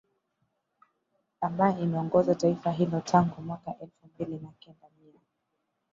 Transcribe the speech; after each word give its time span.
ambae 1.41 1.81
imeongoza 1.83 2.35
taifa 2.35 2.71
hilo 2.71 3.01
tangu 3.01 3.41
mwaka 3.41 3.75
elfu 3.81 4.07
mbili 4.15 4.39
na 4.39 4.49
kenda 4.59 4.87
mia 5.01 5.19